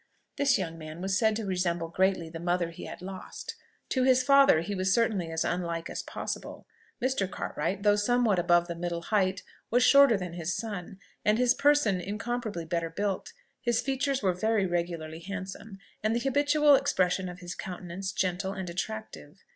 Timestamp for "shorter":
9.83-10.17